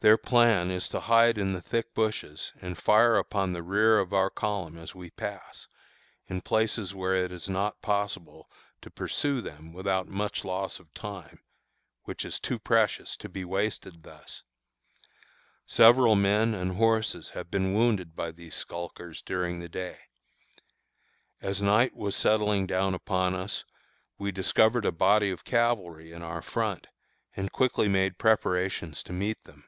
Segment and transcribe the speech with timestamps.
[0.00, 4.12] Their plan is to hide in the thick bushes, and fire upon the rear of
[4.12, 5.66] our column as we pass,
[6.28, 8.48] in places where it is not possible
[8.82, 11.40] to pursue them without much loss of time,
[12.04, 14.44] which is too precious to be wasted thus.
[15.66, 19.98] Several men and horses have been wounded by these skulkers during the day.
[21.42, 23.64] As night was settling down upon us,
[24.18, 26.86] we discovered a body of cavalry in our front,
[27.34, 29.64] and quickly made preparations to meet them.